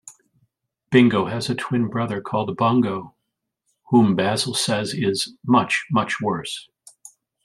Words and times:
Bingo 0.89 1.25
has 1.27 1.47
a 1.47 1.53
twin 1.53 1.87
brother 1.87 2.21
called 2.21 2.57
Bungo 2.57 3.13
whom 3.91 4.15
Basil 4.15 4.55
says 4.55 4.95
is 4.95 5.35
"much, 5.45 5.85
much 5.91 6.19
worse". 6.19 6.67